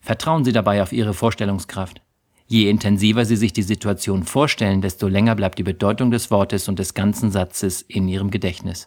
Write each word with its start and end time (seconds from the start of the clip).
Vertrauen 0.00 0.44
Sie 0.44 0.52
dabei 0.52 0.82
auf 0.82 0.92
Ihre 0.92 1.14
Vorstellungskraft. 1.14 2.02
Je 2.46 2.68
intensiver 2.68 3.24
Sie 3.24 3.36
sich 3.36 3.52
die 3.52 3.62
Situation 3.62 4.24
vorstellen, 4.24 4.82
desto 4.82 5.08
länger 5.08 5.34
bleibt 5.34 5.58
die 5.58 5.62
Bedeutung 5.62 6.10
des 6.10 6.30
Wortes 6.30 6.68
und 6.68 6.78
des 6.78 6.92
ganzen 6.92 7.30
Satzes 7.30 7.82
in 7.82 8.06
Ihrem 8.06 8.30
Gedächtnis. 8.30 8.86